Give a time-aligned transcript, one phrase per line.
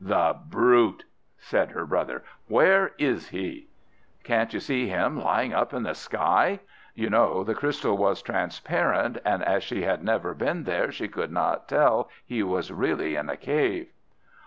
[0.00, 1.04] "The brute!"
[1.38, 2.24] said her brother.
[2.48, 3.68] "Where is he?"
[4.24, 6.60] "Can't you see him, lying up in the sky?"
[6.94, 11.30] You know the crystal was transparent, and as she had never been there she could
[11.30, 13.88] not tell he was really in a cave.